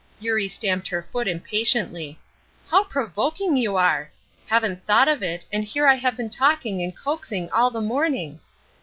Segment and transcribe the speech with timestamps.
[0.19, 2.17] Eurie stamped her foot impatiently.
[2.71, 4.09] "How provoking you are!
[4.47, 8.39] Haven't thought of it, and here I have been talking and coaxing all the morning.